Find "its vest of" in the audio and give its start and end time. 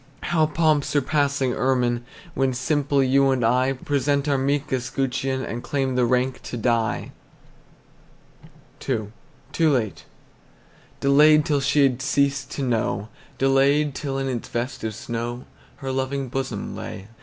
14.27-14.95